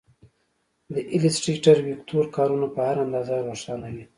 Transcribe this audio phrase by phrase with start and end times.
[0.93, 4.05] د ایلیسټریټر ویکتور کارونه په هر اندازه روښانه وي.